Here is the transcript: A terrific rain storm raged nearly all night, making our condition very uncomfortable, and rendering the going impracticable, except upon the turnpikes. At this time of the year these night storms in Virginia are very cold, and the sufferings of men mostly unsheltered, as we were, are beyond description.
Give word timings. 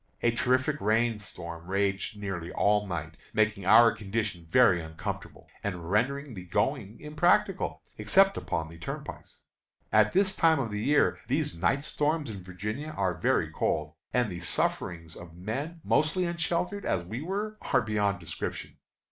A 0.23 0.31
terrific 0.31 0.81
rain 0.81 1.19
storm 1.19 1.67
raged 1.67 2.17
nearly 2.17 2.51
all 2.51 2.87
night, 2.87 3.17
making 3.33 3.67
our 3.67 3.91
condition 3.91 4.47
very 4.49 4.81
uncomfortable, 4.81 5.47
and 5.63 5.91
rendering 5.91 6.33
the 6.33 6.43
going 6.45 6.99
impracticable, 6.99 7.83
except 7.99 8.35
upon 8.35 8.67
the 8.67 8.79
turnpikes. 8.79 9.41
At 9.91 10.11
this 10.13 10.35
time 10.35 10.57
of 10.59 10.71
the 10.71 10.81
year 10.81 11.19
these 11.27 11.53
night 11.53 11.83
storms 11.83 12.31
in 12.31 12.41
Virginia 12.41 12.95
are 12.97 13.13
very 13.13 13.51
cold, 13.51 13.93
and 14.11 14.31
the 14.31 14.39
sufferings 14.39 15.15
of 15.15 15.37
men 15.37 15.81
mostly 15.83 16.25
unsheltered, 16.25 16.83
as 16.83 17.05
we 17.05 17.21
were, 17.21 17.59
are 17.61 17.83
beyond 17.83 18.19
description. 18.19 18.77